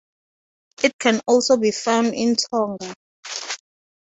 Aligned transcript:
It 0.83 0.97
can 0.97 1.21
also 1.27 1.57
be 1.57 1.69
found 1.69 2.15
in 2.15 2.35
Tonga. 2.35 2.95